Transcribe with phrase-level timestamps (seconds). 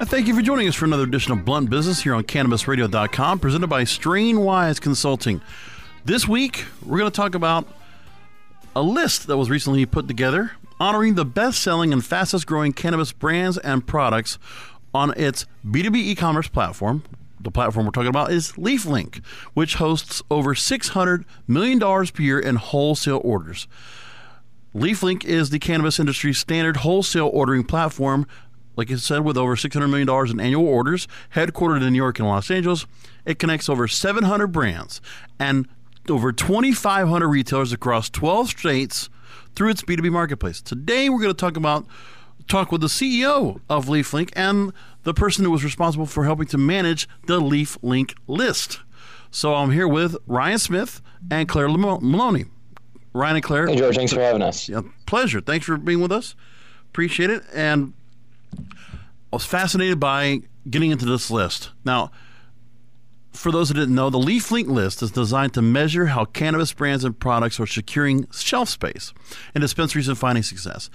[0.00, 3.38] Uh, Thank you for joining us for another edition of Blunt Business here on CannabisRadio.com,
[3.38, 5.42] presented by Strainwise Consulting.
[6.06, 7.68] This week, we're going to talk about
[8.74, 13.12] a list that was recently put together honoring the best selling and fastest growing cannabis
[13.12, 14.38] brands and products
[14.94, 17.02] on its B2B e commerce platform.
[17.38, 19.22] The platform we're talking about is LeafLink,
[19.52, 23.68] which hosts over $600 million per year in wholesale orders.
[24.74, 28.26] LeafLink is the cannabis industry's standard wholesale ordering platform.
[28.80, 32.26] Like I said, with over $600 million in annual orders, headquartered in New York and
[32.26, 32.86] Los Angeles,
[33.26, 35.02] it connects over 700 brands
[35.38, 35.68] and
[36.08, 39.10] over 2,500 retailers across 12 states
[39.54, 40.62] through its B2B marketplace.
[40.62, 41.84] Today, we're going to talk about
[42.48, 46.56] talk with the CEO of LeafLink and the person who was responsible for helping to
[46.56, 48.80] manage the LeafLink list.
[49.30, 52.46] So I'm here with Ryan Smith and Claire Maloney.
[53.12, 53.66] Ryan and Claire.
[53.66, 54.70] Hey, George, thanks for having us.
[54.70, 55.42] Yeah, pleasure.
[55.42, 56.34] Thanks for being with us.
[56.88, 57.42] Appreciate it.
[57.52, 57.92] And
[58.58, 61.70] I was fascinated by getting into this list.
[61.84, 62.10] Now,
[63.32, 67.04] for those who didn't know, the LeafLink list is designed to measure how cannabis brands
[67.04, 69.12] and products are securing shelf space
[69.54, 70.90] in dispensaries and finding success.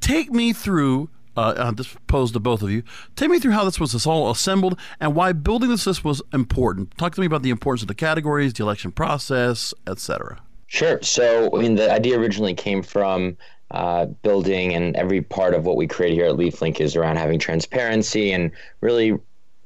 [0.00, 1.10] Take me through.
[1.36, 2.82] Uh, uh, this posed to both of you.
[3.14, 6.20] Take me through how this was this all assembled and why building this list was
[6.32, 6.98] important.
[6.98, 10.40] Talk to me about the importance of the categories, the election process, etc.
[10.66, 11.00] Sure.
[11.00, 13.36] So, I mean, the idea originally came from
[13.70, 17.38] uh, building, and every part of what we create here at LeafLink is around having
[17.38, 18.50] transparency and
[18.80, 19.18] really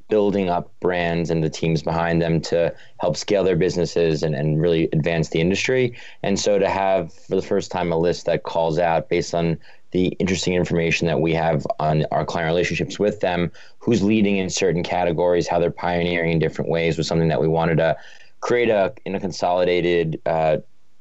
[0.08, 4.60] building up brands and the teams behind them to help scale their businesses and, and
[4.60, 5.96] really advance the industry.
[6.22, 9.58] And so, to have for the first time a list that calls out based on
[9.92, 14.50] the interesting information that we have on our client relationships with them, who's leading in
[14.50, 17.96] certain categories, how they're pioneering in different ways was something that we wanted to
[18.40, 20.58] create a in a consolidated uh,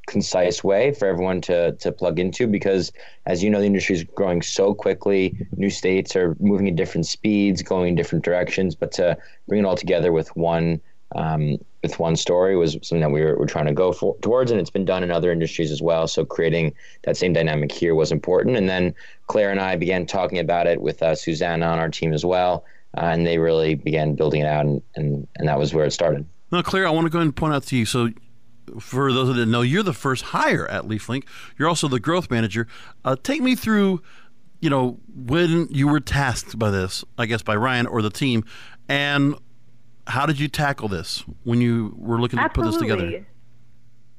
[0.08, 2.92] concise way for everyone to to plug into because
[3.26, 5.48] as you know the industry is growing so quickly.
[5.56, 9.18] New states are moving at different speeds going in different directions but to
[9.48, 10.82] bring it all together with one
[11.16, 14.52] um, with one story was something that we were, were trying to go for, towards
[14.52, 16.08] and it's been done in other industries as well.
[16.08, 18.56] So creating that same dynamic here was important.
[18.56, 18.94] And then
[19.28, 22.66] claire and i began talking about it with uh, susanna on our team as well
[22.98, 25.92] uh, and they really began building it out and, and, and that was where it
[25.92, 26.26] started.
[26.52, 27.86] Now claire i want to go ahead and point out to you.
[27.86, 28.10] So
[28.80, 31.26] for those that didn't know, you're the first hire at LeafLink.
[31.58, 32.68] You're also the growth manager.
[33.04, 34.02] Uh, take me through,
[34.60, 38.46] you know, when you were tasked by this, I guess by Ryan or the team,
[38.88, 39.36] and
[40.08, 43.26] how did you tackle this when you were looking to put this together?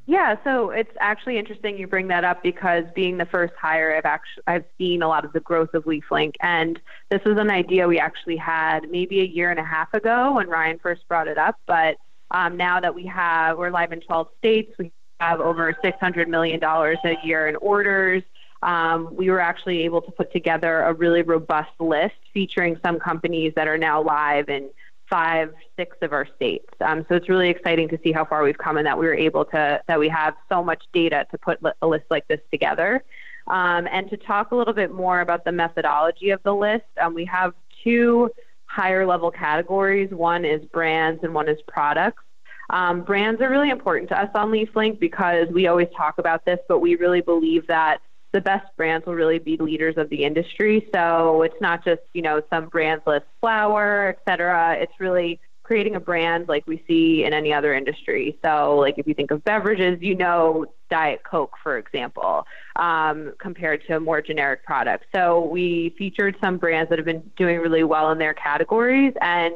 [0.07, 4.05] Yeah, so it's actually interesting you bring that up because being the first hire, I've
[4.05, 6.81] actually I've seen a lot of the growth of LeafLink, and
[7.11, 10.49] this was an idea we actually had maybe a year and a half ago when
[10.49, 11.99] Ryan first brought it up, but
[12.33, 14.91] um, now that we have, we're live in 12 states, we
[15.21, 18.23] have over $600 million a year in orders.
[18.63, 23.53] Um, we were actually able to put together a really robust list featuring some companies
[23.55, 24.71] that are now live in
[25.11, 26.67] five, six of our states.
[26.81, 29.15] Um, so it's really exciting to see how far we've come and that we were
[29.15, 33.05] able to, that we have so much data to put a list like this together.
[33.47, 37.13] Um, and to talk a little bit more about the methodology of the list, um,
[37.13, 37.53] we have
[37.85, 38.31] two
[38.73, 40.11] higher level categories.
[40.11, 42.23] One is brands and one is products.
[42.71, 46.59] Um, brands are really important to us on LeafLink because we always talk about this,
[46.69, 47.99] but we really believe that
[48.33, 50.89] the best brands will really be leaders of the industry.
[50.95, 54.75] So it's not just, you know, some brands list flour, et cetera.
[54.81, 58.39] It's really creating a brand like we see in any other industry.
[58.43, 62.47] So, like if you think of beverages, you know Diet Coke, for example,
[62.77, 65.07] um, compared to more generic products.
[65.15, 69.55] So, we featured some brands that have been doing really well in their categories, and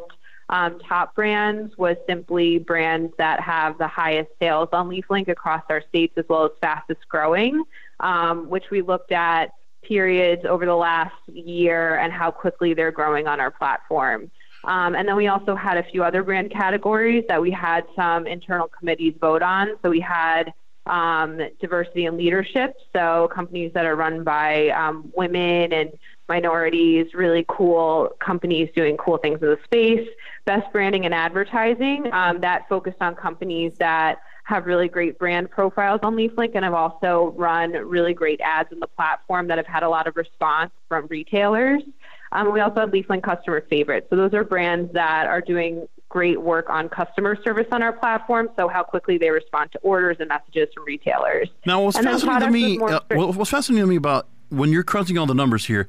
[0.49, 5.83] um, top brands was simply brands that have the highest sales on LeafLink across our
[5.89, 7.65] states as well as fastest growing,
[8.01, 9.51] um, which we looked at
[9.83, 14.31] periods over the last year and how quickly they're growing on our platform.
[14.65, 18.27] Um, and then we also had a few other brand categories that we had some
[18.27, 19.77] internal committees vote on.
[19.83, 20.53] So we had
[20.87, 25.93] um, diversity and leadership, so companies that are run by um, women and
[26.29, 30.09] minorities, really cool companies doing cool things in the space.
[30.45, 35.99] Best branding and advertising, um, that focused on companies that have really great brand profiles
[36.05, 39.83] on LeafLink and have also run really great ads on the platform that have had
[39.83, 41.83] a lot of response from retailers.
[42.31, 44.07] Um, we also have LeafLink customer favorites.
[44.09, 48.49] So those are brands that are doing great work on customer service on our platform.
[48.57, 51.51] So how quickly they respond to orders and messages from retailers.
[51.67, 54.73] Now, what's fascinating to me, product uh, is more what's fascinating to me about when
[54.73, 55.87] you're crunching all the numbers here,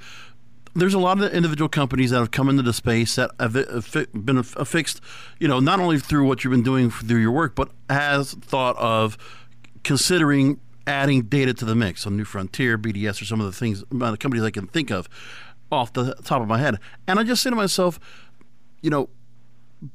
[0.76, 4.38] there's a lot of individual companies that have come into the space that have been
[4.38, 5.00] aff- affixed,
[5.40, 8.76] you know, not only through what you've been doing through your work, but has thought
[8.80, 9.18] of
[9.86, 12.02] considering adding data to the mix.
[12.02, 14.92] So New Frontier, BDS, or some of the things, amount of companies I can think
[14.92, 15.08] of
[15.72, 16.80] off the top of my head.
[17.08, 17.98] And I just say to myself,
[18.82, 19.08] you know,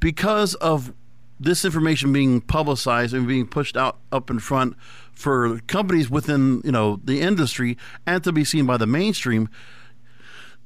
[0.01, 0.93] because of
[1.41, 4.77] this information being publicized and being pushed out up in front
[5.13, 7.77] for companies within you know the industry
[8.07, 9.49] and to be seen by the mainstream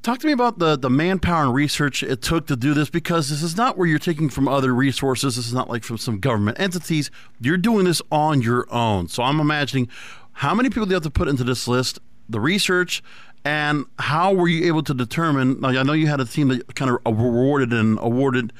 [0.02, 3.28] talk to me about the the manpower and research it took to do this because
[3.28, 5.36] this is not where you're taking from other resources.
[5.36, 7.10] This is not like from some government entities.
[7.40, 9.08] You're doing this on your own.
[9.08, 9.88] So i'm imagining
[10.32, 11.98] how many people do you have to put into this list
[12.28, 13.02] the research
[13.44, 16.90] and how were you able to determine i know you had a team that kind
[16.90, 18.52] of rewarded and awarded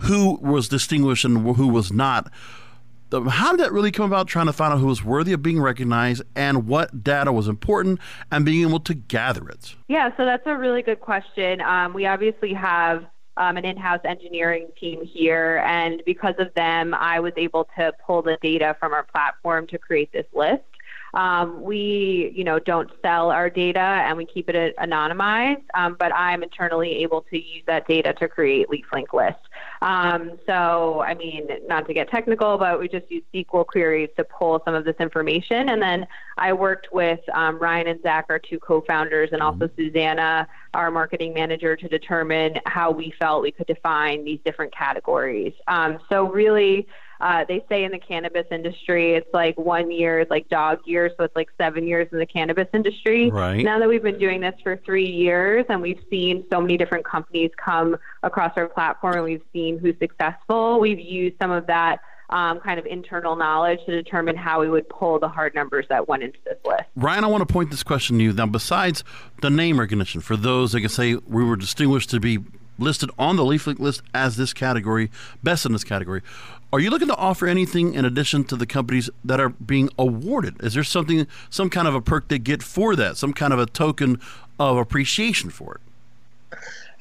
[0.00, 2.30] who was distinguished and who was not.
[3.12, 4.28] How did that really come about?
[4.28, 7.98] Trying to find out who was worthy of being recognized and what data was important,
[8.30, 9.74] and being able to gather it.
[9.88, 11.60] Yeah, so that's a really good question.
[11.60, 13.04] Um, we obviously have
[13.36, 18.22] um, an in-house engineering team here, and because of them, I was able to pull
[18.22, 20.62] the data from our platform to create this list.
[21.12, 26.14] Um, we, you know, don't sell our data and we keep it anonymized, um, but
[26.14, 29.42] I'm internally able to use that data to create LeafLink lists.
[29.82, 34.24] Um, so, I mean, not to get technical, but we just use SQL queries to
[34.24, 35.70] pull some of this information.
[35.70, 36.06] And then
[36.36, 41.32] I worked with um, Ryan and Zach, our two co-founders, and also Susanna, our marketing
[41.32, 45.54] manager, to determine how we felt we could define these different categories.
[45.66, 46.86] Um, so really,
[47.20, 51.12] uh, they say in the cannabis industry, it's like one year is like dog years,
[51.16, 53.30] so it's like seven years in the cannabis industry.
[53.30, 53.62] Right.
[53.62, 57.04] Now that we've been doing this for three years and we've seen so many different
[57.04, 62.00] companies come across our platform and we've seen who's successful, we've used some of that
[62.30, 66.08] um, kind of internal knowledge to determine how we would pull the hard numbers that
[66.08, 66.84] went into this list.
[66.96, 68.32] Ryan, I want to point this question to you.
[68.32, 69.04] Now, besides
[69.42, 72.38] the name recognition, for those that can say we were distinguished to be
[72.80, 75.10] listed on the LeafLink list as this category,
[75.42, 76.22] best in this category.
[76.72, 80.62] Are you looking to offer anything in addition to the companies that are being awarded?
[80.62, 83.58] Is there something, some kind of a perk they get for that, some kind of
[83.58, 84.20] a token
[84.58, 85.80] of appreciation for it?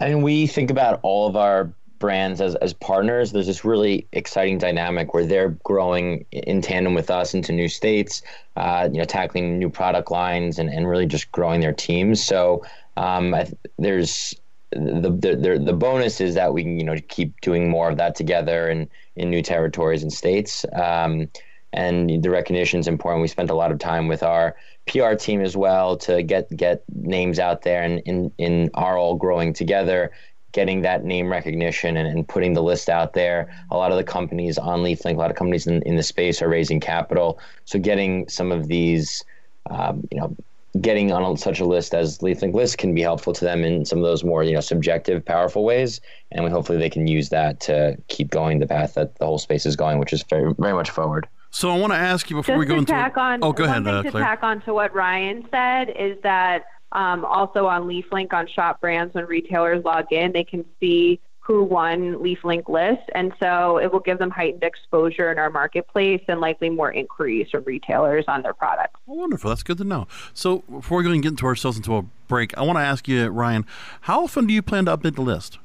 [0.01, 3.31] Mean, we think about all of our brands as, as partners.
[3.31, 8.21] There's this really exciting dynamic where they're growing in tandem with us into new states,
[8.55, 12.24] uh, you know, tackling new product lines and, and really just growing their teams.
[12.24, 12.65] So
[12.98, 13.36] um,
[13.77, 14.33] there's
[14.71, 18.15] the, the the bonus is that we can you know keep doing more of that
[18.15, 20.65] together and in new territories and states.
[20.73, 21.29] Um,
[21.71, 23.21] and the recognition is important.
[23.21, 24.55] We spent a lot of time with our
[24.88, 29.15] PR team as well to get get names out there and in in our all
[29.15, 30.11] growing together
[30.51, 33.53] getting that name recognition and, and, putting the list out there.
[33.69, 36.41] A lot of the companies on LeafLink, a lot of companies in, in the space
[36.41, 37.39] are raising capital.
[37.65, 39.23] So getting some of these,
[39.69, 40.35] um, you know,
[40.81, 43.99] getting on such a list as LeafLink list can be helpful to them in some
[43.99, 45.99] of those more, you know, subjective, powerful ways.
[46.31, 49.39] And we hopefully they can use that to keep going the path that the whole
[49.39, 51.27] space is going, which is very, very much forward.
[51.51, 53.51] So I want to ask you before Just we go to into tack on, oh,
[53.51, 54.23] go ahead, uh, to Claire.
[54.23, 59.15] tack on to what Ryan said is that um, also on LeafLink on Shop Brands,
[59.15, 64.01] when retailers log in, they can see who won LeafLink list, and so it will
[64.01, 68.53] give them heightened exposure in our marketplace and likely more inquiries from retailers on their
[68.53, 68.99] products.
[69.07, 69.49] Oh, wonderful.
[69.49, 70.07] That's good to know.
[70.35, 73.07] So before we go and get into ourselves into a break, I want to ask
[73.07, 73.65] you, Ryan,
[74.01, 75.57] how often do you plan to update the list?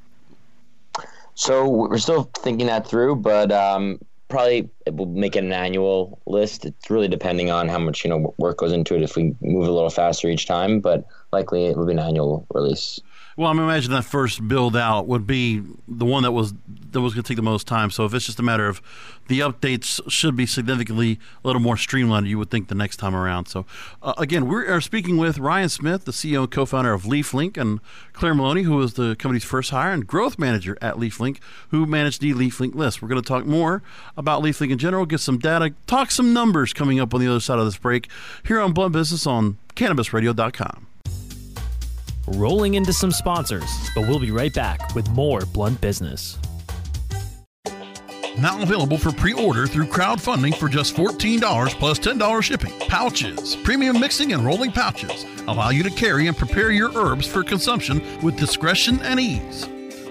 [1.35, 6.65] So we're still thinking that through, but um, probably we'll make it an annual list.
[6.65, 9.03] It's really depending on how much you know work goes into it.
[9.03, 12.47] If we move a little faster each time, but likely it will be an annual
[12.55, 13.01] release.
[13.37, 16.55] Well, I'm imagining that first build out would be the one that was
[16.93, 17.91] that was going to take the most time.
[17.91, 18.81] So if it's just a matter of
[19.27, 23.17] the updates should be significantly a little more streamlined, you would think the next time
[23.17, 23.47] around.
[23.47, 23.67] So
[24.03, 27.81] uh, again, we are speaking with Ryan Smith, the CEO and co-founder of LeafLink, and
[28.13, 31.39] Claire Maloney, who was the company's first hire and growth manager at LeafLink,
[31.71, 33.03] who managed the LeafLink list.
[33.03, 33.83] We're going to talk more
[34.17, 37.41] about LeafLink in general, get some data, talk some numbers coming up on the other
[37.41, 38.09] side of this break
[38.47, 40.87] here on Blunt Business on CannabisRadio.com
[42.29, 46.39] rolling into some sponsors, but we'll be right back with more Blunt Business.
[48.39, 52.73] Now available for pre-order through crowdfunding for just $14 plus $10 shipping.
[52.89, 57.45] Pouches, premium mixing and rolling pouches allow you to carry and prepare your herbs for
[57.45, 59.69] consumption with discretion and ease.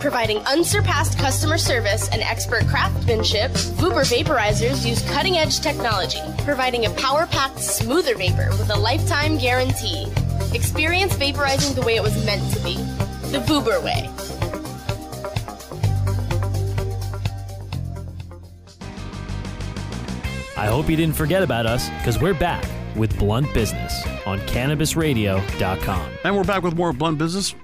[0.00, 6.90] Providing unsurpassed customer service and expert craftsmanship, Vuber vaporizers use cutting edge technology, providing a
[6.90, 10.06] power packed, smoother vapor with a lifetime guarantee.
[10.52, 12.76] Experience vaporizing the way it was meant to be
[13.30, 14.10] the Vuber way.
[20.58, 22.64] I hope you didn't forget about us because we're back
[22.96, 26.10] with Blunt Business on CannabisRadio.com.
[26.24, 27.54] And we're back with more Blunt Business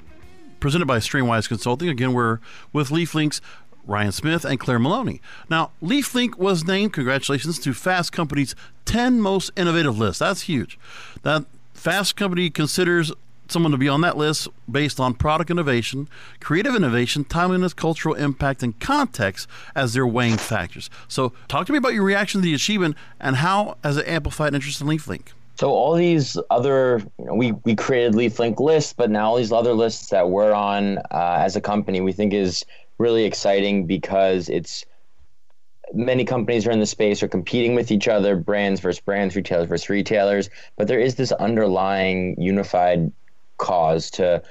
[0.62, 1.88] presented by Strainwise Consulting.
[1.88, 2.38] Again, we're
[2.72, 3.40] with LeafLink's
[3.84, 5.20] Ryan Smith and Claire Maloney.
[5.50, 8.54] Now, LeafLink was named, congratulations, to Fast Company's
[8.84, 10.20] 10 most innovative list.
[10.20, 10.78] That's huge.
[11.22, 13.10] That Fast Company considers
[13.48, 18.62] someone to be on that list based on product innovation, creative innovation, timeliness, cultural impact,
[18.62, 20.88] and context as their weighing factors.
[21.08, 24.54] So, talk to me about your reaction to the achievement and how has it amplified
[24.54, 25.32] interest in LeafLink?
[25.56, 29.52] So all these other, you know, we we created LeafLink lists, but now all these
[29.52, 32.64] other lists that we're on uh, as a company, we think is
[32.98, 34.84] really exciting because it's
[35.92, 39.68] many companies are in the space are competing with each other, brands versus brands, retailers
[39.68, 43.12] versus retailers, but there is this underlying unified
[43.58, 44.42] cause to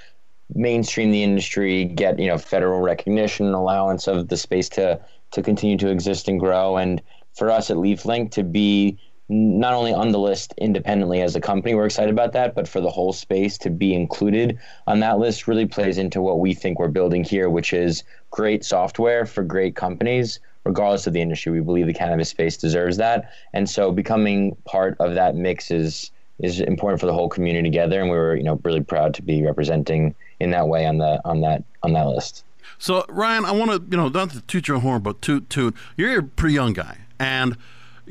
[0.53, 4.99] mainstream the industry, get you know federal recognition and allowance of the space to
[5.31, 6.77] to continue to exist and grow.
[6.77, 7.01] And
[7.33, 8.99] for us at LeafLink to be
[9.31, 12.81] not only on the list independently as a company, we're excited about that, but for
[12.81, 16.77] the whole space to be included on that list really plays into what we think
[16.77, 21.53] we're building here, which is great software for great companies, regardless of the industry.
[21.53, 23.31] We believe the cannabis space deserves that.
[23.53, 28.01] And so becoming part of that mix is is important for the whole community together
[28.01, 31.21] and we were, you know, really proud to be representing in that way on the
[31.23, 32.43] on that on that list.
[32.79, 35.73] So Ryan, I want to, you know, not to toot your horn, but toot toot.
[35.95, 37.55] You're a pretty young guy, and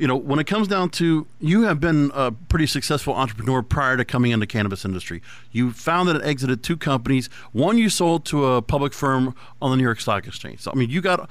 [0.01, 3.97] you know, when it comes down to you have been a pretty successful entrepreneur prior
[3.97, 5.21] to coming into cannabis industry.
[5.51, 7.29] You founded and exited two companies.
[7.51, 10.61] One you sold to a public firm on the New York Stock Exchange.
[10.61, 11.29] So I mean, you got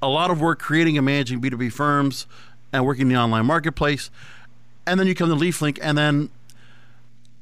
[0.00, 2.28] a lot of work creating and managing B2B firms
[2.72, 4.12] and working in the online marketplace.
[4.86, 6.30] And then you come to LeafLink and then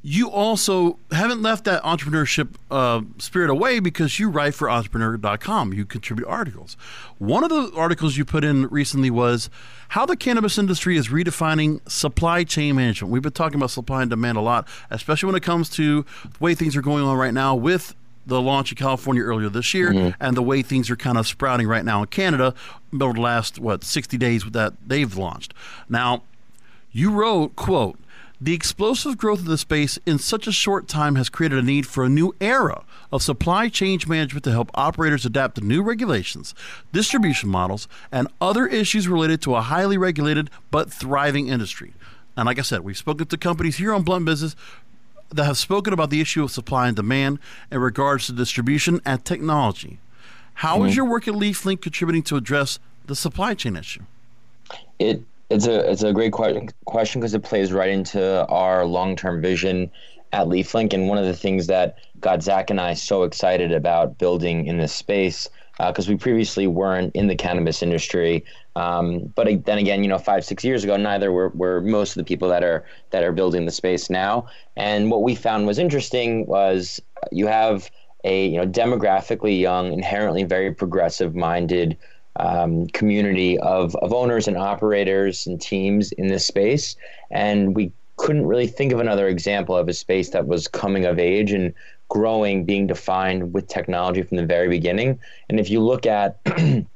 [0.02, 5.72] you also haven't left that entrepreneurship uh, spirit away because you write for entrepreneur.com.
[5.72, 6.76] You contribute articles.
[7.18, 9.48] One of the articles you put in recently was
[9.90, 13.12] how the cannabis industry is redefining supply chain management.
[13.12, 16.38] We've been talking about supply and demand a lot, especially when it comes to the
[16.40, 17.94] way things are going on right now with
[18.26, 20.22] the launch in California earlier this year mm-hmm.
[20.22, 22.54] and the way things are kind of sprouting right now in Canada
[23.00, 25.54] over the last, what, 60 days that they've launched.
[25.88, 26.22] Now,
[26.90, 27.98] you wrote, quote,
[28.42, 31.86] the explosive growth of the space in such a short time has created a need
[31.86, 32.82] for a new era
[33.12, 36.52] of supply chain management to help operators adapt to new regulations,
[36.92, 41.94] distribution models, and other issues related to a highly regulated but thriving industry.
[42.36, 44.56] And like I said, we've spoken to companies here on Blunt Business
[45.28, 47.38] that have spoken about the issue of supply and demand
[47.70, 50.00] in regards to distribution and technology.
[50.54, 50.88] How mm-hmm.
[50.88, 54.02] is your work at LeafLink contributing to address the supply chain issue?
[54.98, 55.22] It
[55.52, 59.90] it's a it's a great question because it plays right into our long term vision
[60.32, 64.18] at LeafLink, and one of the things that got Zach and I so excited about
[64.18, 68.44] building in this space because uh, we previously weren't in the cannabis industry.
[68.76, 72.20] Um, but then again, you know, five six years ago, neither were, were most of
[72.20, 74.46] the people that are that are building the space now.
[74.76, 77.90] And what we found was interesting was you have
[78.24, 81.98] a you know demographically young, inherently very progressive minded
[82.36, 86.96] um, community of, of owners and operators and teams in this space.
[87.30, 91.18] And we couldn't really think of another example of a space that was coming of
[91.18, 91.74] age and
[92.08, 95.18] growing, being defined with technology from the very beginning.
[95.48, 96.38] And if you look at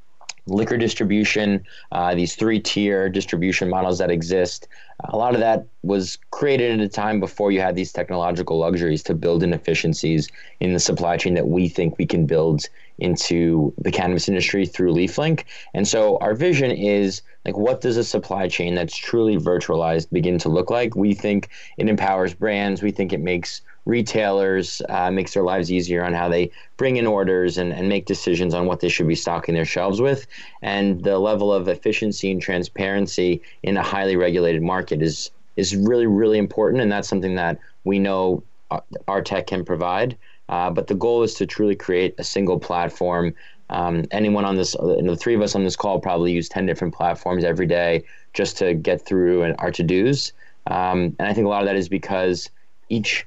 [0.46, 4.68] liquor distribution, uh, these three tier distribution models that exist.
[5.04, 9.02] A lot of that was created at a time before you had these technological luxuries
[9.04, 10.28] to build in efficiencies
[10.61, 14.94] in the supply chain that we think we can build into the cannabis industry through
[14.94, 15.44] LeafLink.
[15.74, 20.38] And so our vision is like, what does a supply chain that's truly virtualized begin
[20.38, 20.96] to look like?
[20.96, 22.82] We think it empowers brands.
[22.82, 27.07] We think it makes retailers, uh, makes their lives easier on how they bring in
[27.07, 30.27] orders and, and make decisions on what they should be stocking their shelves with.
[30.61, 36.07] And the level of efficiency and transparency in a highly regulated market is is really,
[36.07, 36.83] really important.
[36.83, 40.18] And that's something that we know uh, our tech can provide.
[40.51, 43.35] Uh, but the goal is to truly create a single platform.
[43.70, 46.66] Um, anyone on this, know, the three of us on this call probably use 10
[46.66, 50.33] different platforms every day just to get through our to dos.
[50.66, 52.51] Um, and I think a lot of that is because
[52.90, 53.27] each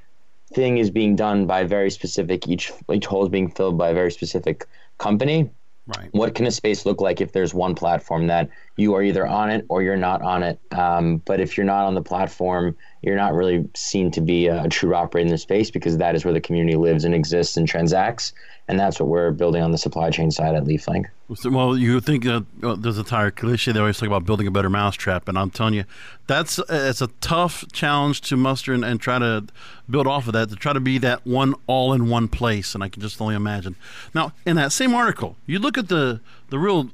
[0.54, 3.94] thing is being done by very specific, each, each hole is being filled by a
[3.94, 4.66] very specific
[4.98, 5.50] company.
[5.88, 6.10] Right.
[6.12, 9.50] What can a space look like if there's one platform that you are either on
[9.50, 10.60] it or you're not on it?
[10.72, 14.64] Um, but if you're not on the platform, you're not really seen to be a,
[14.64, 17.58] a true operator in the space because that is where the community lives and exists
[17.58, 18.34] and transacts
[18.70, 21.08] and that's what we're building on the supply chain side at LeafLink.
[21.44, 24.70] Well, you think uh, there's a tire cliche they always talk about building a better
[24.70, 25.86] mousetrap, and I'm telling you,
[26.28, 29.46] that's it's a tough challenge to muster and, and, try to
[29.90, 32.84] build off of that to try to be that one all in one place, and
[32.84, 33.76] I can just only imagine.
[34.14, 36.92] Now, in that same article, you look at the the real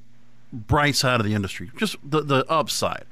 [0.55, 3.05] bright side of the industry, just the the upside.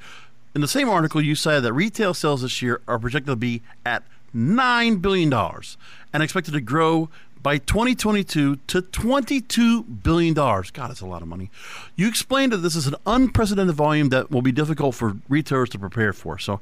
[0.55, 3.61] In the same article, you said that retail sales this year are projected to be
[3.85, 4.03] at
[4.33, 5.77] nine billion dollars
[6.13, 7.09] and expected to grow
[7.43, 10.33] by 2022 to $22 billion.
[10.33, 11.51] God, that's a lot of money.
[11.97, 15.79] You explained that this is an unprecedented volume that will be difficult for retailers to
[15.79, 16.39] prepare for.
[16.39, 16.61] So,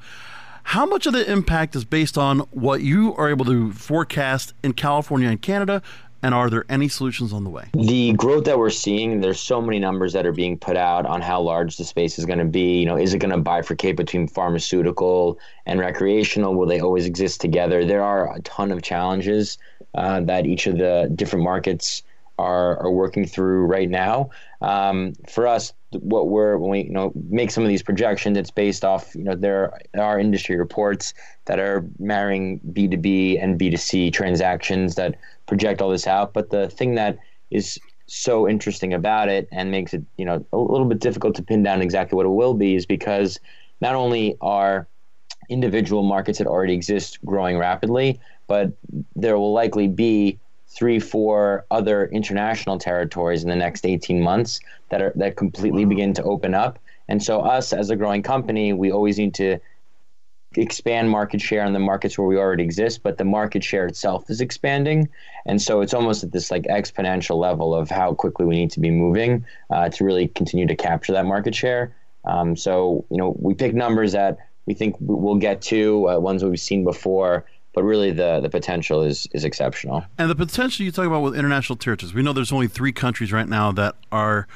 [0.63, 4.73] how much of the impact is based on what you are able to forecast in
[4.73, 5.81] California and Canada?
[6.23, 7.69] And are there any solutions on the way?
[7.73, 11.21] The growth that we're seeing, there's so many numbers that are being put out on
[11.21, 12.79] how large the space is going to be.
[12.79, 16.53] You know, is it going to bifurcate between pharmaceutical and recreational?
[16.55, 17.85] Will they always exist together?
[17.85, 19.57] There are a ton of challenges
[19.95, 22.03] uh, that each of the different markets
[22.37, 24.29] are, are working through right now.
[24.61, 28.51] Um, for us, what we're when we you know make some of these projections, it's
[28.51, 31.13] based off you know there are industry reports
[31.45, 35.15] that are marrying B two B and B two C transactions that
[35.51, 36.33] project all this out.
[36.33, 37.17] But the thing that
[37.49, 41.43] is so interesting about it and makes it you know a little bit difficult to
[41.43, 43.37] pin down exactly what it will be is because
[43.81, 44.87] not only are
[45.49, 48.71] individual markets that already exist growing rapidly, but
[49.17, 55.01] there will likely be three, four other international territories in the next 18 months that
[55.01, 56.79] are that completely begin to open up.
[57.09, 59.59] And so, us as a growing company, we always need to
[60.55, 64.29] expand market share in the markets where we already exist, but the market share itself
[64.29, 65.07] is expanding.
[65.45, 68.79] And so it's almost at this like exponential level of how quickly we need to
[68.79, 71.95] be moving uh, to really continue to capture that market share.
[72.25, 76.43] Um, so, you know, we pick numbers that we think we'll get to, uh, ones
[76.43, 80.05] we've seen before, but really the the potential is is exceptional.
[80.17, 83.31] And the potential you talk about with international territories, we know there's only three countries
[83.31, 84.47] right now that are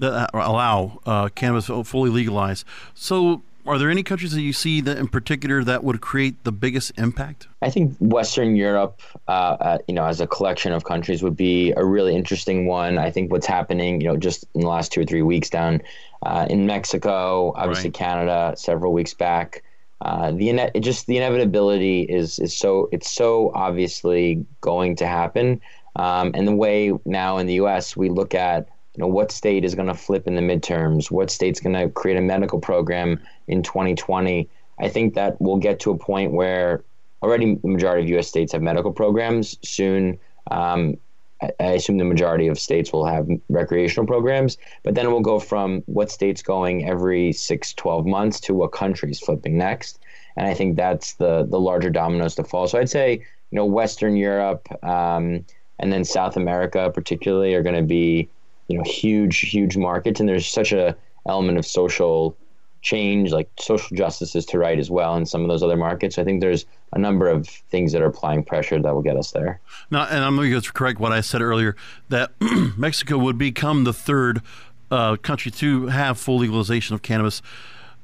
[0.00, 2.66] that allow uh, cannabis fully legalized.
[2.94, 6.52] So, are there any countries that you see that in particular that would create the
[6.52, 7.48] biggest impact?
[7.62, 11.72] I think Western Europe, uh, uh, you know, as a collection of countries, would be
[11.76, 12.98] a really interesting one.
[12.98, 15.82] I think what's happening, you know, just in the last two or three weeks down
[16.22, 17.94] uh, in Mexico, obviously right.
[17.94, 19.62] Canada, several weeks back.
[20.00, 25.60] Uh, the ine- just the inevitability is is so it's so obviously going to happen.
[25.96, 27.96] Um, and the way now in the U.S.
[27.96, 31.30] we look at you know what state is going to flip in the midterms, what
[31.30, 34.48] state's going to create a medical program in 2020.
[34.78, 36.82] I think that we'll get to a point where
[37.22, 38.28] already the majority of U.S.
[38.28, 39.56] states have medical programs.
[39.62, 40.18] Soon,
[40.50, 40.96] um,
[41.60, 45.82] I assume the majority of states will have recreational programs, but then we'll go from
[45.86, 49.98] what state's going every six, 12 months to what country's flipping next.
[50.36, 52.66] And I think that's the, the larger dominoes to fall.
[52.66, 53.12] So I'd say,
[53.50, 55.44] you know, Western Europe um,
[55.78, 58.28] and then South America particularly are going to be,
[58.68, 60.20] you know, huge, huge markets.
[60.20, 60.96] And there's such a
[61.28, 62.36] element of social
[62.84, 66.18] change, like social justice is to right as well in some of those other markets.
[66.18, 69.32] I think there's a number of things that are applying pressure that will get us
[69.32, 69.58] there.
[69.90, 71.74] Now, and I'm going to correct what I said earlier
[72.10, 72.32] that
[72.76, 74.42] Mexico would become the third
[74.90, 77.42] uh, country to have full legalization of cannabis.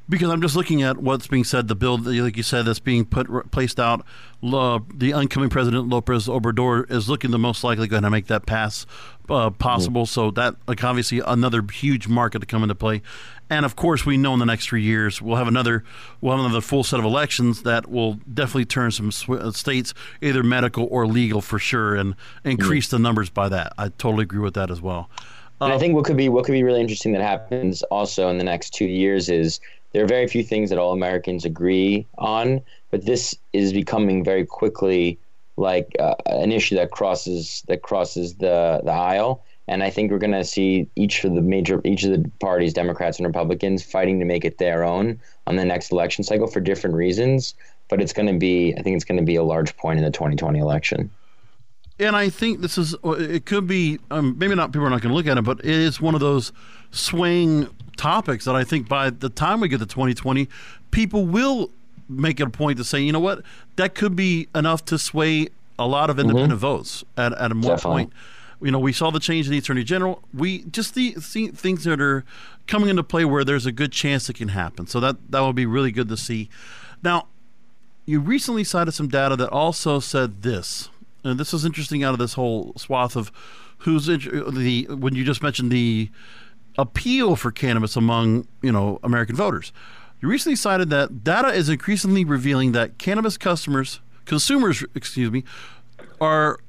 [0.09, 3.05] Because I'm just looking at what's being said, the bill, like you said, that's being
[3.05, 4.05] put placed out.
[4.43, 8.45] Uh, the incoming president Lopez Obrador is looking the most likely going to make that
[8.45, 8.87] pass
[9.31, 10.07] uh, possible.
[10.07, 13.03] So that, like, obviously, another huge market to come into play.
[13.49, 15.83] And of course, we know in the next three years we'll have another
[16.21, 19.93] we'll have another full set of elections that will definitely turn some sw- uh, states
[20.23, 22.15] either medical or legal for sure, and
[22.45, 22.97] increase mm-hmm.
[22.97, 23.73] the numbers by that.
[23.77, 25.11] I totally agree with that as well.
[25.61, 28.39] And I think what could be what could be really interesting that happens also in
[28.39, 29.61] the next two years is
[29.93, 34.47] there are very few things that all Americans agree on, but this is becoming very
[34.47, 35.19] quickly
[35.61, 40.19] like uh, an issue that crosses that crosses the the aisle and I think we're
[40.19, 44.19] going to see each of the major, each of the parties, Democrats and Republicans, fighting
[44.19, 47.55] to make it their own on the next election cycle for different reasons.
[47.89, 50.05] But it's going to be, I think it's going to be a large point in
[50.05, 51.09] the 2020 election.
[52.01, 55.11] And I think this is, it could be, um, maybe not people are not going
[55.11, 56.51] to look at it, but it is one of those
[56.91, 60.49] swaying topics that I think by the time we get to 2020,
[60.91, 61.71] people will
[62.11, 63.43] make it a point to say, you know what,
[63.77, 66.59] that could be enough to sway a lot of independent mm-hmm.
[66.59, 68.05] votes at, at a more Definitely.
[68.05, 68.13] point
[68.63, 70.23] you know, we saw the change in the attorney general.
[70.35, 72.25] We just see, see things that are
[72.67, 74.87] coming into play where there's a good chance it can happen.
[74.87, 76.49] So that that would be really good to see.
[77.03, 77.27] Now,
[78.07, 80.91] you recently cited some data that also said this,
[81.25, 83.33] and this is interesting out of this whole swath of
[83.79, 86.11] who's the when you just mentioned the
[86.77, 89.73] appeal for cannabis among you know American voters.
[90.21, 95.45] You recently cited that data is increasingly revealing that cannabis customers, consumers, excuse me,
[96.21, 96.61] are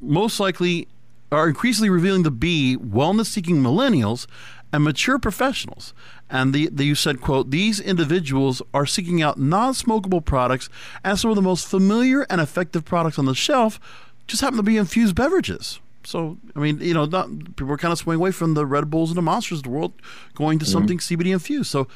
[0.00, 0.88] most likely
[1.30, 4.26] are increasingly revealing to be wellness seeking millennials
[4.72, 5.92] and mature professionals.
[6.30, 10.68] And the, the, you said, quote, these individuals are seeking out non smokable products,
[11.04, 13.80] and some of the most familiar and effective products on the shelf
[14.26, 15.80] just happen to be infused beverages.
[16.04, 18.90] So, I mean, you know, not, people are kind of swaying away from the Red
[18.90, 19.92] Bulls and the Monsters of the world,
[20.34, 20.72] going to mm-hmm.
[20.72, 21.70] something CBD infused.
[21.70, 21.88] So,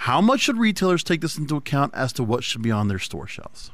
[0.00, 2.98] how much should retailers take this into account as to what should be on their
[2.98, 3.70] store shelves?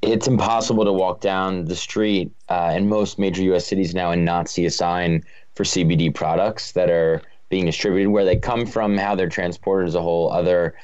[0.00, 3.66] it's impossible to walk down the street uh, in most major U.S.
[3.66, 5.24] cities now and not see a sign
[5.56, 8.10] for CBD products that are being distributed.
[8.10, 10.76] Where they come from, how they're transported is a whole other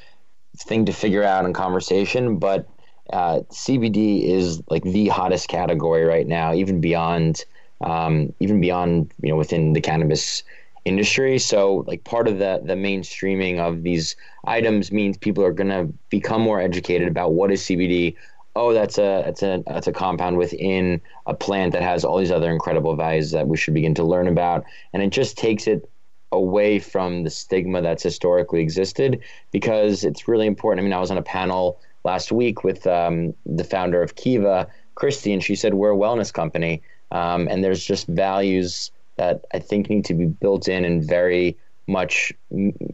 [0.56, 2.38] thing to figure out in conversation.
[2.38, 2.68] But
[3.12, 7.44] uh, CBD is like the hottest category right now, even beyond,
[7.80, 10.42] um, even beyond you know within the cannabis
[10.88, 11.38] industry.
[11.38, 15.92] So like part of the the mainstreaming of these items means people are going to
[16.08, 18.16] become more educated about what is CBD,
[18.58, 22.32] oh, that's a that's a that's a compound within a plant that has all these
[22.32, 25.88] other incredible values that we should begin to learn about, and it just takes it
[26.32, 30.80] away from the stigma that's historically existed because it's really important.
[30.80, 34.68] I mean, I was on a panel last week with um, the founder of Kiva,
[34.96, 39.58] Kristi, and she said we're a wellness company, um, and there's just values that I
[39.58, 41.56] think need to be built in and very
[41.88, 42.32] much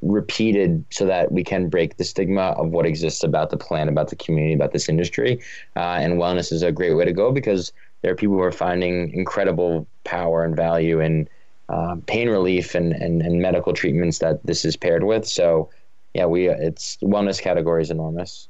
[0.02, 4.08] repeated so that we can break the stigma of what exists about the plant, about
[4.08, 5.40] the community, about this industry.
[5.76, 8.52] Uh, and wellness is a great way to go because there are people who are
[8.52, 11.28] finding incredible power and value in
[11.68, 15.26] uh, pain relief and, and, and medical treatments that this is paired with.
[15.26, 15.70] So,
[16.14, 18.48] yeah, we it's wellness category is enormous.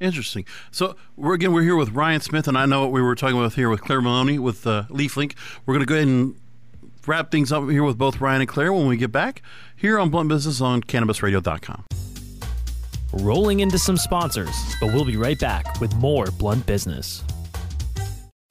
[0.00, 0.44] Interesting.
[0.72, 3.38] So we're again we're here with Ryan Smith, and I know what we were talking
[3.38, 5.34] about here with Claire Maloney with uh, LeafLink.
[5.64, 6.34] We're going to go ahead and
[7.06, 9.42] wrap things up here with both Ryan and Claire when we get back
[9.76, 11.84] here on Blunt Business on CannabisRadio.com.
[13.14, 17.22] Rolling into some sponsors, but we'll be right back with more Blunt Business.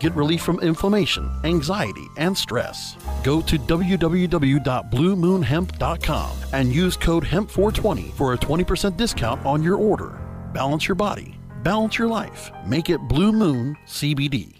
[0.00, 2.96] Get relief from inflammation, anxiety, and stress.
[3.22, 10.18] Go to www.bluemoonhemp.com and use code HEMP420 for a 20% discount on your order.
[10.54, 12.50] Balance your body, balance your life.
[12.66, 14.59] Make it Blue Moon CBD.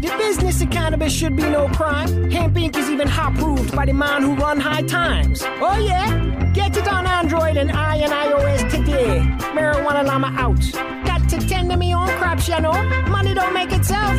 [0.00, 2.30] The business of cannabis should be no crime.
[2.30, 2.76] Hemp Inc.
[2.76, 5.42] is even hot proved by the man who run high times.
[5.42, 6.52] Oh yeah?
[6.52, 9.20] Get it on Android and I and iOS today.
[9.54, 10.60] Marijuana Llama out.
[11.06, 12.74] Got to tend to me own crops, you know.
[13.08, 14.18] Money don't make itself.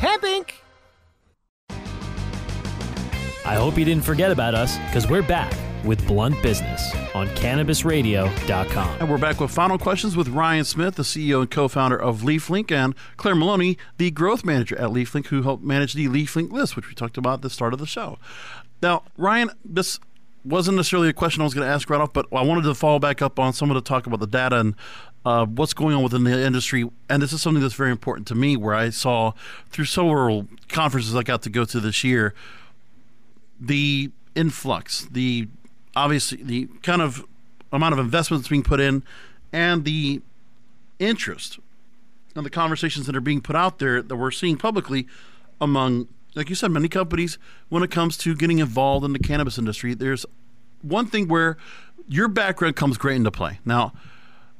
[0.00, 0.50] Hemp Inc.
[3.44, 5.52] I hope you didn't forget about us because we're back
[5.88, 8.98] with Blunt Business on CannabisRadio.com.
[9.00, 12.70] And we're back with final questions with Ryan Smith, the CEO and co-founder of LeafLink,
[12.70, 16.88] and Claire Maloney, the growth manager at LeafLink, who helped manage the LeafLink list, which
[16.88, 18.18] we talked about at the start of the show.
[18.82, 19.98] Now, Ryan, this
[20.44, 22.74] wasn't necessarily a question I was going to ask right off, but I wanted to
[22.74, 24.74] follow back up on some of the talk about the data and
[25.24, 26.86] uh, what's going on within the industry.
[27.08, 29.32] And this is something that's very important to me, where I saw
[29.70, 32.34] through several conferences I got to go to this year
[33.58, 35.48] the influx, the
[35.98, 37.24] obviously the kind of
[37.72, 39.02] amount of investment that's being put in,
[39.52, 40.22] and the
[40.98, 41.58] interest
[42.34, 45.06] and the conversations that are being put out there that we're seeing publicly
[45.60, 49.58] among, like you said, many companies when it comes to getting involved in the cannabis
[49.58, 49.94] industry.
[49.94, 50.24] There's
[50.82, 51.56] one thing where
[52.06, 53.58] your background comes great into play.
[53.64, 53.92] Now,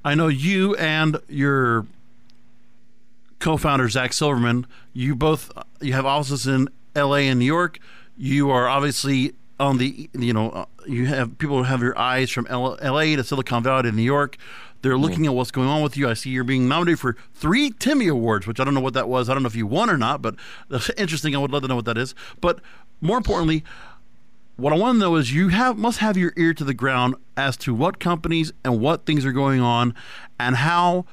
[0.04, 1.86] I know you and your
[3.38, 4.66] co-founder Zach Silverman.
[4.92, 7.28] You both you have offices in L.A.
[7.28, 7.78] and New York.
[8.16, 12.30] You are obviously on the you know uh, you have people who have your eyes
[12.30, 13.16] from L- L.A.
[13.16, 14.36] to Silicon Valley to New York.
[14.80, 16.08] They're looking at what's going on with you.
[16.08, 19.08] I see you're being nominated for three Timmy Awards, which I don't know what that
[19.08, 19.28] was.
[19.28, 20.36] I don't know if you won or not, but
[20.68, 21.34] that's interesting.
[21.34, 22.14] I would love to know what that is.
[22.40, 22.60] But
[23.00, 23.64] more importantly,
[24.56, 27.16] what I want to know is you have must have your ear to the ground
[27.36, 29.94] as to what companies and what things are going on,
[30.38, 31.06] and how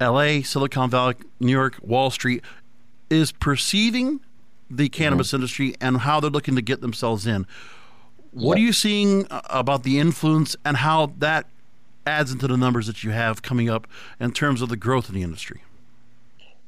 [0.00, 2.42] L.A., Silicon Valley, New York, Wall Street
[3.10, 4.20] is perceiving
[4.70, 7.46] the cannabis industry and how they're looking to get themselves in.
[8.32, 11.46] What are you seeing uh, about the influence and how that
[12.06, 13.86] adds into the numbers that you have coming up
[14.18, 15.62] in terms of the growth in the industry?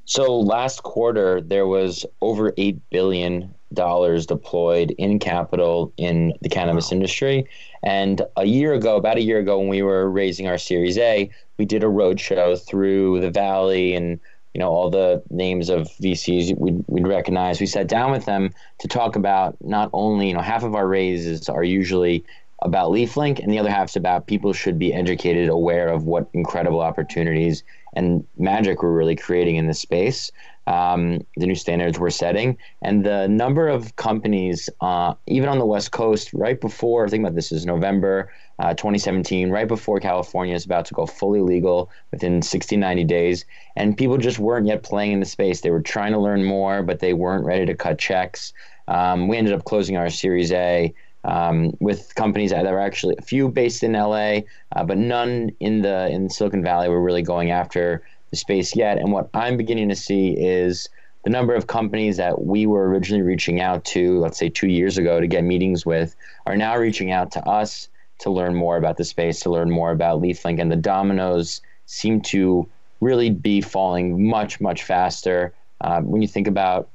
[0.05, 6.93] So last quarter, there was over eight billion dollars deployed in capital in the cannabis
[6.93, 7.47] industry.
[7.83, 11.31] And a year ago, about a year ago, when we were raising our Series A,
[11.59, 14.19] we did a roadshow through the Valley and
[14.55, 17.61] you know all the names of VCs we'd, we'd recognize.
[17.61, 20.87] We sat down with them to talk about not only you know half of our
[20.87, 22.25] raises are usually
[22.61, 26.29] about LeafLink, and the other half is about people should be educated, aware of what
[26.33, 30.31] incredible opportunities and magic we're really creating in this space.
[30.67, 35.67] Um, the new standards we're setting, and the number of companies, uh, even on the
[35.67, 38.31] West Coast, right before, think about this is November
[38.63, 43.45] uh, 2017, right before California is about to go fully legal within 60, 90 days.
[43.75, 45.61] And people just weren't yet playing in the space.
[45.61, 48.53] They were trying to learn more, but they weren't ready to cut checks.
[48.87, 50.95] Um, we ended up closing our Series A.
[51.25, 54.41] Um, with companies that are actually a few based in LA,
[54.75, 58.99] uh, but none in the in Silicon Valley were really going after the space yet.
[58.99, 60.89] And what I'm beginning to see is
[61.23, 64.99] the number of companies that we were originally reaching out to, let's say two years
[64.99, 66.17] ago, to get meetings with,
[66.47, 69.93] are now reaching out to us to learn more about the space, to learn more
[69.93, 72.69] about LeafLink, and the dominoes seem to
[73.01, 75.53] really be falling much, much faster.
[75.81, 76.89] Uh, when you think about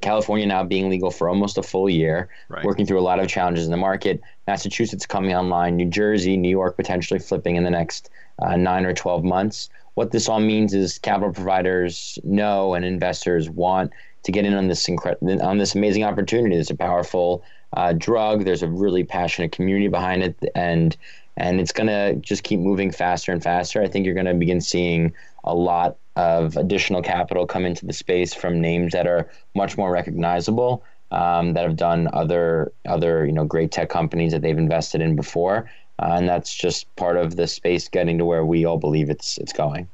[0.00, 2.64] California now being legal for almost a full year, right.
[2.64, 6.50] working through a lot of challenges in the market, Massachusetts coming online, New Jersey, New
[6.50, 9.70] York potentially flipping in the next uh, nine or 12 months.
[9.98, 13.90] What this all means is capital providers know and investors want
[14.22, 16.54] to get in on this incre- on this amazing opportunity.
[16.54, 17.42] It's a powerful
[17.76, 18.44] uh, drug.
[18.44, 20.96] There's a really passionate community behind it, and
[21.36, 23.82] and it's gonna just keep moving faster and faster.
[23.82, 28.32] I think you're gonna begin seeing a lot of additional capital come into the space
[28.32, 30.84] from names that are much more recognizable.
[31.10, 35.16] Um, that have done other other you know great tech companies that they've invested in
[35.16, 39.10] before, uh, and that's just part of the space getting to where we all believe
[39.10, 39.88] it's it's going.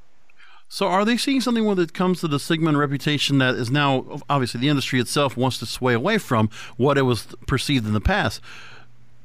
[0.69, 4.21] So, are they seeing something when it comes to the Sigma reputation that is now
[4.29, 8.01] obviously the industry itself wants to sway away from what it was perceived in the
[8.01, 8.41] past?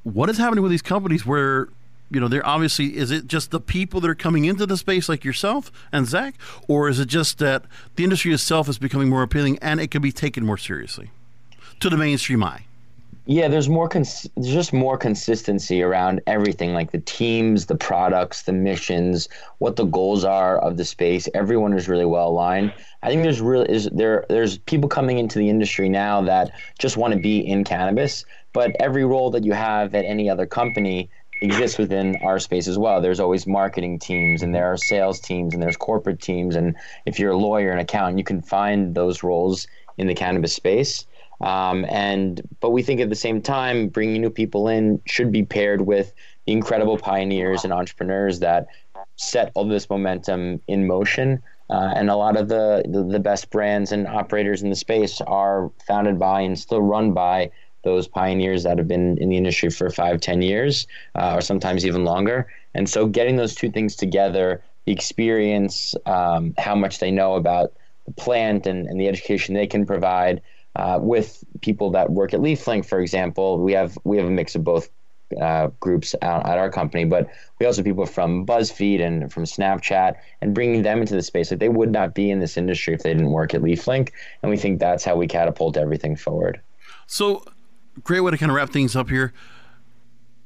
[0.03, 1.69] What is happening with these companies where
[2.11, 5.07] you know, they're obviously, is it just the people that are coming into the space
[5.07, 6.35] like yourself and Zach,
[6.67, 7.65] or is it just that
[7.95, 11.11] the industry itself is becoming more appealing and it can be taken more seriously
[11.79, 12.65] to the mainstream eye?
[13.29, 18.41] Yeah, there's more cons- there's just more consistency around everything like the teams, the products,
[18.41, 21.29] the missions, what the goals are of the space.
[21.35, 22.73] Everyone is really well aligned.
[23.03, 26.97] I think there's really is there there's people coming into the industry now that just
[26.97, 31.11] want to be in cannabis, but every role that you have at any other company
[31.43, 32.99] exists within our space as well.
[32.99, 37.19] There's always marketing teams and there are sales teams and there's corporate teams and if
[37.19, 39.67] you're a lawyer and accountant, you can find those roles
[39.99, 41.05] in the cannabis space.
[41.41, 45.43] Um, and but we think at the same time, bringing new people in should be
[45.43, 46.13] paired with
[46.45, 48.67] the incredible pioneers and entrepreneurs that
[49.15, 51.41] set all this momentum in motion.
[51.69, 55.69] Uh, and a lot of the, the, best brands and operators in the space are
[55.85, 57.51] founded by and still run by
[57.83, 61.85] those pioneers that have been in the industry for five, ten years, uh, or sometimes
[61.85, 62.47] even longer.
[62.73, 67.73] And so, getting those two things together, the experience, um, how much they know about
[68.05, 70.41] the plant, and, and the education they can provide,
[70.75, 74.55] uh, with people that work at LeafLink, for example, we have we have a mix
[74.55, 74.89] of both
[75.39, 77.27] uh, groups at, at, our company, but
[77.59, 81.51] we also have people from BuzzFeed and from Snapchat, and bringing them into the space.
[81.51, 84.09] Like they would not be in this industry if they didn't work at LeafLink,
[84.41, 86.61] and we think that's how we catapult everything forward.
[87.07, 87.43] So,
[88.03, 89.33] great way to kind of wrap things up here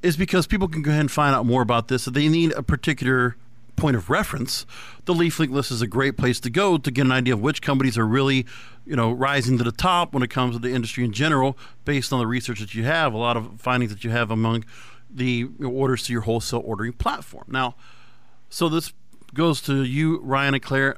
[0.02, 2.08] is because people can go ahead and find out more about this.
[2.08, 3.38] If they need a particular
[3.76, 4.66] point of reference,
[5.06, 7.62] the LeafLink list is a great place to go to get an idea of which
[7.62, 8.46] companies are really,
[8.86, 12.14] you know, rising to the top when it comes to the industry in general, based
[12.14, 14.64] on the research that you have, a lot of findings that you have among
[15.10, 17.46] the orders to your wholesale ordering platform.
[17.48, 17.76] Now,
[18.50, 18.94] so this
[19.34, 20.98] goes to you, Ryan and Claire.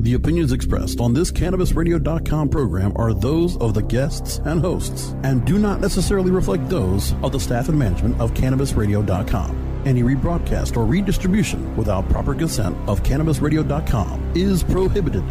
[0.00, 5.44] The opinions expressed on this CannabisRadio.com program are those of the guests and hosts and
[5.44, 9.82] do not necessarily reflect those of the staff and management of CannabisRadio.com.
[9.84, 15.24] Any rebroadcast or redistribution without proper consent of CannabisRadio.com is prohibited.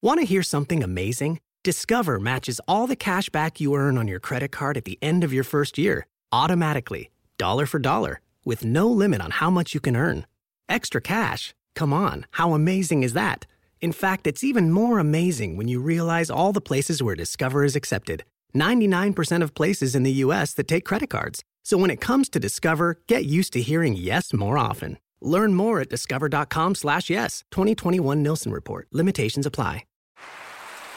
[0.00, 1.40] Want to hear something amazing?
[1.64, 5.22] Discover matches all the cash back you earn on your credit card at the end
[5.22, 9.80] of your first year automatically, dollar for dollar, with no limit on how much you
[9.80, 10.24] can earn.
[10.66, 11.54] Extra cash?
[11.74, 13.46] Come on, how amazing is that?
[13.80, 17.76] In fact, it's even more amazing when you realize all the places where Discover is
[17.76, 21.42] accepted 99% of places in the US that take credit cards.
[21.64, 24.98] So when it comes to Discover, get used to hearing yes more often.
[25.20, 27.42] Learn more at discover.com slash yes.
[27.50, 28.86] 2021 Nielsen Report.
[28.92, 29.84] Limitations apply.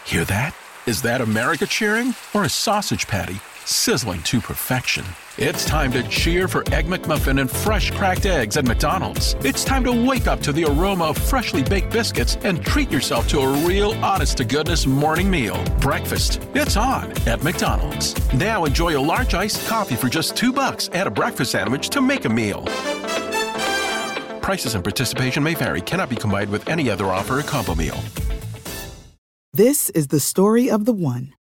[0.06, 0.56] Hear that?
[0.86, 5.06] Is that America cheering or a sausage patty sizzling to perfection?
[5.38, 9.36] It's time to cheer for Egg McMuffin and fresh cracked eggs at McDonald's.
[9.42, 13.28] It's time to wake up to the aroma of freshly baked biscuits and treat yourself
[13.30, 15.64] to a real honest to goodness morning meal.
[15.80, 16.42] Breakfast.
[16.56, 18.16] It's on at McDonald's.
[18.34, 20.90] Now enjoy a large iced coffee for just two bucks.
[20.94, 22.66] Add a breakfast sandwich to make a meal.
[24.42, 28.00] Prices and participation may vary, cannot be combined with any other offer or combo meal.
[29.54, 31.34] This is the story of the one.